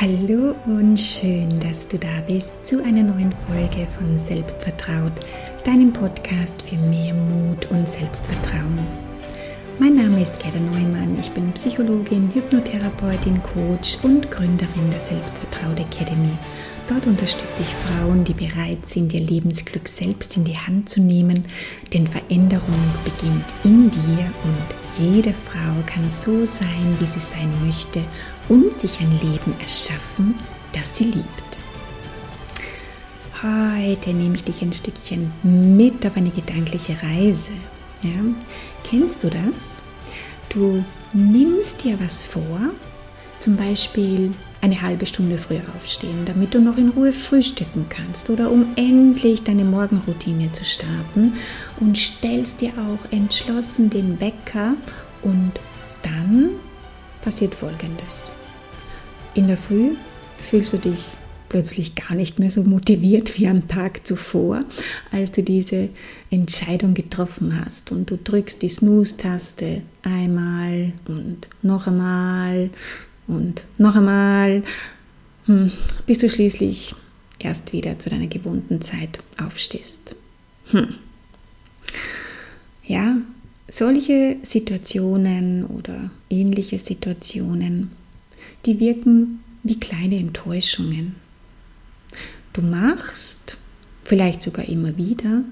[0.00, 5.12] Hallo und schön, dass du da bist zu einer neuen Folge von Selbstvertraut,
[5.62, 8.80] deinem Podcast für mehr Mut und Selbstvertrauen.
[9.78, 16.36] Mein Name ist Gerda Neumann, ich bin Psychologin, Hypnotherapeutin, Coach und Gründerin der Selbstvertraut Academy.
[16.88, 21.44] Dort unterstütze ich Frauen, die bereit sind, ihr Lebensglück selbst in die Hand zu nehmen,
[21.92, 28.02] denn Veränderung beginnt in dir und jede Frau kann so sein, wie sie sein möchte
[28.48, 30.38] und sich ein Leben erschaffen,
[30.72, 31.28] das sie liebt.
[33.42, 37.52] Heute nehme ich dich ein Stückchen mit auf eine gedankliche Reise.
[38.02, 38.10] Ja?
[38.88, 39.80] Kennst du das?
[40.48, 42.60] Du nimmst dir was vor,
[43.44, 44.30] zum Beispiel
[44.62, 49.42] eine halbe Stunde früher aufstehen, damit du noch in Ruhe frühstücken kannst oder um endlich
[49.42, 51.34] deine Morgenroutine zu starten
[51.78, 54.76] und stellst dir auch entschlossen den Wecker
[55.20, 55.52] und
[56.02, 56.52] dann
[57.20, 58.32] passiert Folgendes.
[59.34, 59.90] In der Früh
[60.40, 61.08] fühlst du dich
[61.50, 64.64] plötzlich gar nicht mehr so motiviert wie am Tag zuvor,
[65.12, 65.90] als du diese
[66.30, 67.92] Entscheidung getroffen hast.
[67.92, 72.70] Und du drückst die Snooze-Taste einmal und noch einmal
[73.26, 74.62] und noch einmal,
[75.46, 75.70] hm,
[76.06, 76.94] bis du schließlich
[77.38, 80.16] erst wieder zu deiner gewohnten Zeit aufstehst.
[80.70, 80.94] Hm.
[82.86, 83.16] Ja,
[83.68, 87.90] solche Situationen oder ähnliche Situationen,
[88.66, 91.16] die wirken wie kleine Enttäuschungen.
[92.52, 93.56] Du machst,
[94.04, 95.44] vielleicht sogar immer wieder,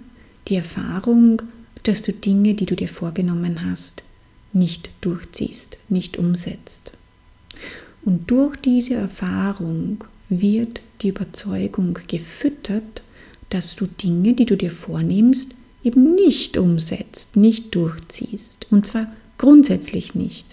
[0.48, 1.42] die Erfahrung,
[1.82, 4.04] dass du Dinge, die du dir vorgenommen hast,
[4.52, 6.92] nicht durchziehst, nicht umsetzt.
[8.04, 13.02] Und durch diese Erfahrung wird die Überzeugung gefüttert,
[13.50, 18.68] dass du Dinge, die du dir vornimmst, eben nicht umsetzt, nicht durchziehst.
[18.70, 19.06] Und zwar
[19.38, 20.46] grundsätzlich nicht.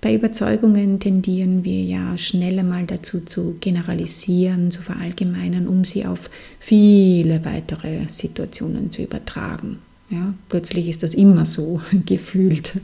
[0.00, 6.28] Bei Überzeugungen tendieren wir ja schneller mal dazu zu generalisieren, zu verallgemeinern, um sie auf
[6.58, 9.78] viele weitere Situationen zu übertragen.
[10.12, 12.74] Ja, plötzlich ist das immer so gefühlt.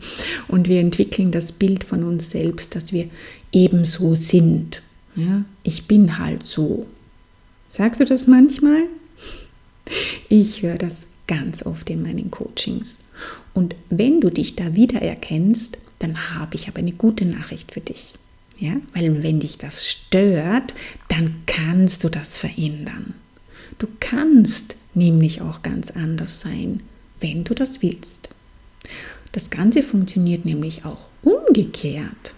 [0.48, 3.08] Und wir entwickeln das Bild von uns selbst, dass wir
[3.52, 4.82] ebenso sind.
[5.14, 6.86] Ja, ich bin halt so.
[7.68, 8.84] Sagst du das manchmal?
[10.30, 12.98] Ich höre das ganz oft in meinen Coachings.
[13.52, 18.14] Und wenn du dich da wiedererkennst, dann habe ich aber eine gute Nachricht für dich.
[18.58, 18.76] Ja?
[18.94, 20.72] Weil wenn dich das stört,
[21.08, 23.14] dann kannst du das verändern.
[23.78, 26.80] Du kannst nämlich auch ganz anders sein
[27.20, 28.28] wenn du das willst.
[29.32, 32.34] Das Ganze funktioniert nämlich auch umgekehrt.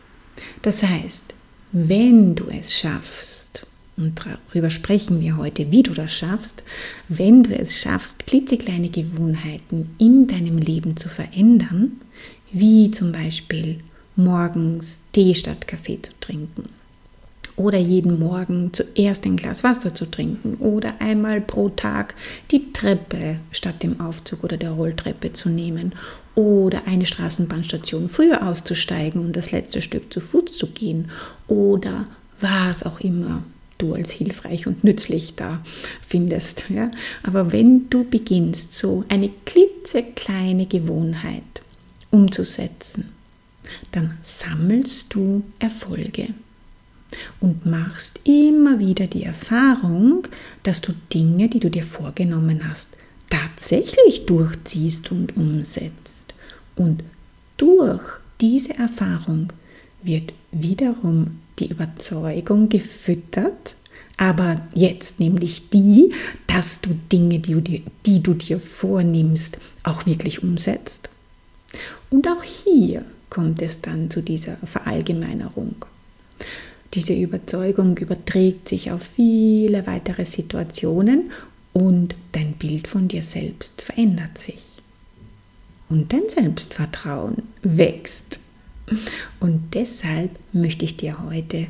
[0.63, 1.35] Das heißt,
[1.73, 6.63] wenn du es schaffst, und darüber sprechen wir heute, wie du das schaffst,
[7.09, 12.01] wenn du es schaffst, klitzekleine Gewohnheiten in deinem Leben zu verändern,
[12.51, 13.81] wie zum Beispiel
[14.17, 16.80] morgens Tee statt Kaffee zu trinken
[17.60, 22.15] oder jeden Morgen zuerst ein Glas Wasser zu trinken oder einmal pro Tag
[22.50, 25.94] die Treppe statt dem Aufzug oder der Rolltreppe zu nehmen
[26.34, 31.10] oder eine Straßenbahnstation früher auszusteigen und das letzte Stück zu Fuß zu gehen
[31.49, 32.06] oder
[32.41, 33.43] was auch immer
[33.76, 35.62] du als hilfreich und nützlich da
[36.03, 36.65] findest.
[36.70, 36.91] Ja?
[37.22, 41.43] Aber wenn du beginnst, so eine klitzekleine Gewohnheit
[42.10, 43.10] umzusetzen,
[43.93, 46.28] dann sammelst du Erfolge
[47.41, 50.26] und machst immer wieder die Erfahrung,
[50.62, 52.97] dass du Dinge, die du dir vorgenommen hast,
[53.28, 56.34] tatsächlich durchziehst und umsetzt.
[56.76, 57.04] Und
[57.56, 58.03] durch
[58.41, 59.53] diese Erfahrung
[60.03, 63.76] wird wiederum die Überzeugung gefüttert,
[64.16, 66.12] aber jetzt nämlich die,
[66.47, 71.09] dass du Dinge, die du, dir, die du dir vornimmst, auch wirklich umsetzt.
[72.10, 75.76] Und auch hier kommt es dann zu dieser Verallgemeinerung.
[76.95, 81.31] Diese Überzeugung überträgt sich auf viele weitere Situationen
[81.73, 84.65] und dein Bild von dir selbst verändert sich.
[85.89, 88.41] Und dein Selbstvertrauen wächst.
[89.39, 91.69] Und deshalb möchte ich dir heute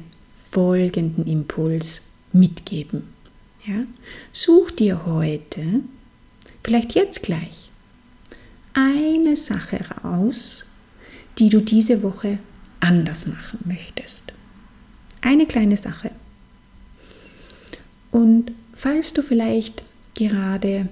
[0.51, 2.03] folgenden Impuls
[2.33, 3.03] mitgeben.
[3.67, 3.85] Ja?
[4.33, 5.81] Such dir heute,
[6.65, 7.71] vielleicht jetzt gleich,
[8.73, 10.67] eine Sache raus,
[11.39, 12.39] die du diese Woche
[12.81, 14.33] anders machen möchtest.
[15.21, 16.11] Eine kleine Sache.
[18.11, 19.85] Und falls du vielleicht
[20.15, 20.89] gerade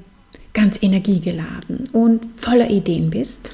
[0.53, 3.51] ganz energiegeladen und voller Ideen bist,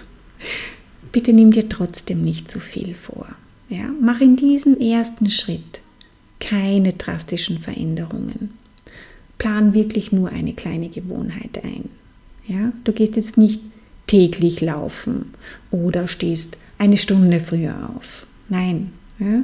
[1.12, 3.28] bitte nimm dir trotzdem nicht zu viel vor.
[3.68, 3.90] Ja?
[4.00, 5.80] Mach in diesem ersten Schritt
[6.40, 8.50] keine drastischen Veränderungen.
[9.38, 11.88] Plan wirklich nur eine kleine Gewohnheit ein.
[12.46, 12.72] Ja?
[12.84, 13.62] Du gehst jetzt nicht
[14.06, 15.34] täglich laufen
[15.70, 18.26] oder stehst eine Stunde früher auf.
[18.48, 18.92] Nein,
[19.24, 19.42] ja?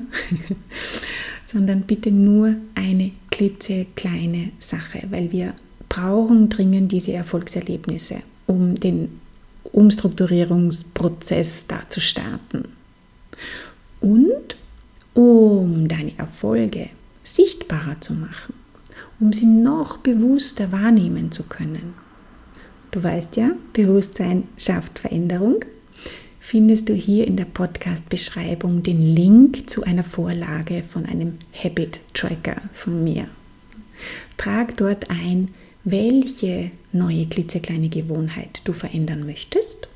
[1.46, 5.54] sondern bitte nur eine klitzekleine Sache, weil wir
[5.88, 9.20] brauchen dringend diese Erfolgserlebnisse, um den
[9.72, 12.68] Umstrukturierungsprozess da zu starten.
[14.00, 14.56] Und
[15.14, 16.90] um deine Erfolge
[17.22, 18.54] sichtbarer zu machen,
[19.18, 21.94] um sie noch bewusster wahrnehmen zu können.
[22.90, 25.64] Du weißt ja, Bewusstsein schafft Veränderung.
[26.50, 32.61] Findest du hier in der Podcast-Beschreibung den Link zu einer Vorlage von einem Habit Tracker
[32.75, 33.29] von mir.
[34.37, 35.55] Trag dort ein,
[35.85, 39.88] welche neue klitzekleine Gewohnheit du verändern möchtest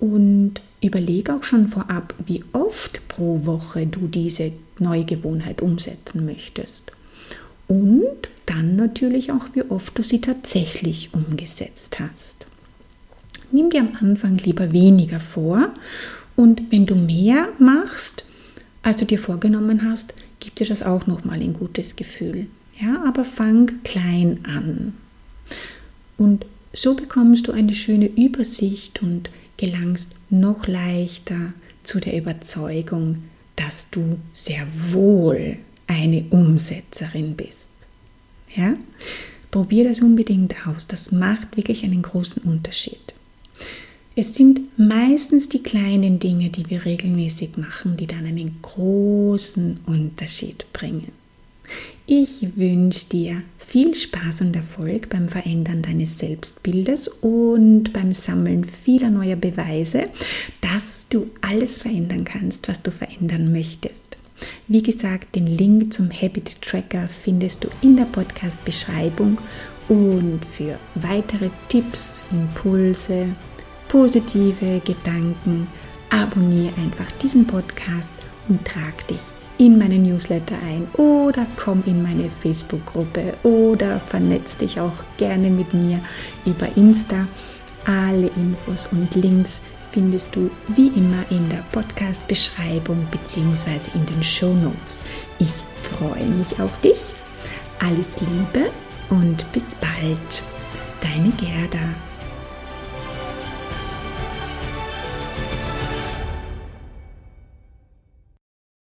[0.00, 6.92] und überleg auch schon vorab, wie oft pro Woche du diese neue Gewohnheit umsetzen möchtest.
[7.68, 12.44] Und dann natürlich auch, wie oft du sie tatsächlich umgesetzt hast.
[13.50, 15.72] Nimm dir am Anfang lieber weniger vor
[16.36, 18.24] und wenn du mehr machst,
[18.82, 22.48] als du dir vorgenommen hast, gibt dir das auch nochmal ein gutes Gefühl.
[22.80, 24.94] Ja, aber fang klein an.
[26.16, 31.52] Und so bekommst du eine schöne Übersicht und gelangst noch leichter
[31.84, 33.24] zu der Überzeugung,
[33.56, 35.56] dass du sehr wohl
[35.86, 37.68] eine Umsetzerin bist.
[38.54, 38.74] Ja?
[39.50, 40.86] Probier das unbedingt aus.
[40.86, 43.14] Das macht wirklich einen großen Unterschied.
[44.16, 50.72] Es sind meistens die kleinen Dinge, die wir regelmäßig machen, die dann einen großen Unterschied
[50.72, 51.10] bringen.
[52.06, 59.10] Ich wünsche dir viel Spaß und Erfolg beim Verändern deines Selbstbildes und beim Sammeln vieler
[59.10, 60.04] neuer Beweise,
[60.60, 64.16] dass du alles verändern kannst, was du verändern möchtest.
[64.68, 69.38] Wie gesagt, den Link zum Habit Tracker findest du in der Podcast-Beschreibung
[69.88, 73.34] und für weitere Tipps, Impulse,
[73.94, 75.68] positive Gedanken,
[76.10, 78.10] abonniere einfach diesen Podcast
[78.48, 79.20] und trag dich
[79.58, 85.72] in meine Newsletter ein oder komm in meine Facebook-Gruppe oder vernetz dich auch gerne mit
[85.72, 86.00] mir
[86.44, 87.28] über Insta.
[87.84, 89.60] Alle Infos und Links
[89.92, 93.78] findest du wie immer in der Podcast-Beschreibung bzw.
[93.94, 95.04] in den Show Notes.
[95.38, 97.12] Ich freue mich auf dich.
[97.78, 98.72] Alles Liebe
[99.10, 100.42] und bis bald.
[101.00, 101.94] Deine Gerda.